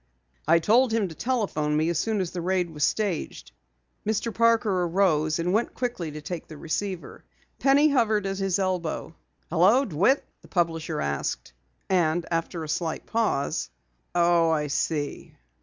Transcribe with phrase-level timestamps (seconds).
[0.47, 3.51] "I told him to telephone me as soon as the raid was staged."
[4.03, 4.33] Mr.
[4.33, 7.23] Parker arose and went quickly to take the receiver.
[7.59, 9.13] Penny hovered at his elbow.
[9.51, 9.85] "Hello!
[9.85, 11.53] DeWitt?" the publisher asked,
[11.87, 13.69] and after a slight pause:
[14.15, 15.35] "Oh, I see.